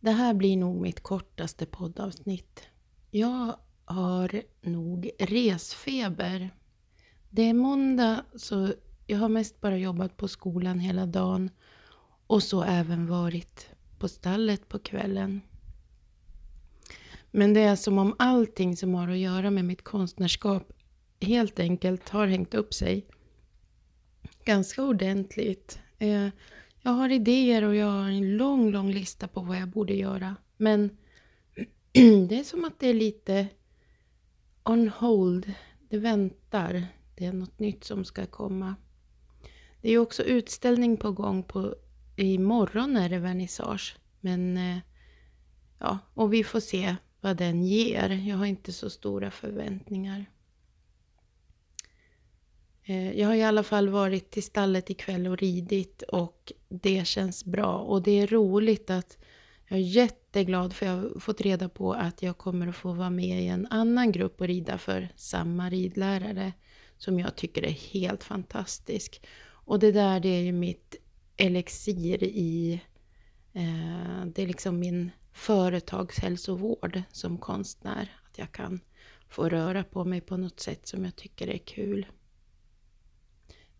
[0.00, 2.62] Det här blir nog mitt kortaste poddavsnitt.
[3.10, 6.50] Jag har nog resfeber.
[7.30, 8.72] Det är måndag så
[9.06, 11.50] jag har mest bara jobbat på skolan hela dagen
[12.26, 15.40] och så även varit på stallet på kvällen.
[17.30, 20.72] Men det är som om allting som har att göra med mitt konstnärskap
[21.20, 23.06] helt enkelt har hängt upp sig
[24.44, 25.78] ganska ordentligt.
[25.98, 26.28] Eh,
[26.82, 30.36] jag har idéer och jag har en lång, lång lista på vad jag borde göra.
[30.56, 30.90] Men
[32.28, 33.48] det är som att det är lite
[34.64, 35.52] on hold.
[35.88, 36.86] Det väntar.
[37.16, 38.74] Det är något nytt som ska komma.
[39.80, 41.42] Det är också utställning på gång.
[41.42, 41.74] På,
[42.16, 43.96] imorgon är det vernissage.
[44.20, 44.78] Men eh,
[45.78, 48.10] ja, och vi får se vad den ger.
[48.10, 50.26] Jag har inte så stora förväntningar.
[52.88, 57.44] Eh, jag har i alla fall varit till stallet ikväll och ridit och det känns
[57.44, 57.78] bra.
[57.78, 59.18] Och det är roligt att
[59.68, 63.10] jag är jätteglad för jag har fått reda på att jag kommer att få vara
[63.10, 66.52] med i en annan grupp och rida för samma ridlärare
[66.96, 69.26] som jag tycker är helt fantastisk.
[69.48, 70.96] Och det där det är ju mitt
[71.36, 72.80] elixir i,
[73.52, 78.12] eh, det är liksom min företagshälsovård som konstnär.
[78.30, 78.80] Att jag kan
[79.28, 82.06] få röra på mig på något sätt som jag tycker är kul.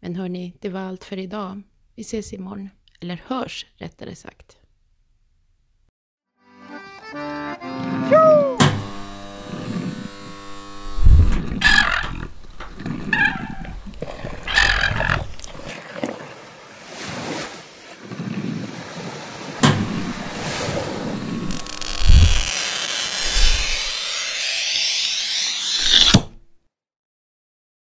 [0.00, 1.62] Men hörni, det var allt för idag.
[1.94, 2.70] Vi ses imorgon.
[3.00, 4.58] Eller hörs rättare sagt.